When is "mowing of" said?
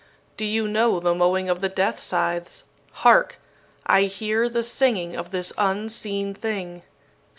1.13-1.59